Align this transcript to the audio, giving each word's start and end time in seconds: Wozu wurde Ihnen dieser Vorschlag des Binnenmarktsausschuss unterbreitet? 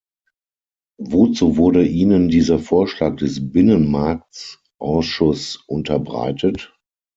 Wozu 0.97 1.57
wurde 1.57 1.85
Ihnen 1.85 2.27
dieser 2.27 2.57
Vorschlag 2.57 3.17
des 3.17 3.51
Binnenmarktsausschuss 3.51 5.57
unterbreitet? 5.67 6.75